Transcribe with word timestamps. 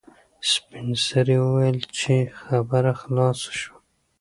سپین 0.51 0.87
سرې 1.07 1.37
وویل 1.41 1.77
چې 1.97 2.15
خبره 2.41 2.93
خلاصه 3.01 3.51
شوه. 3.59 3.77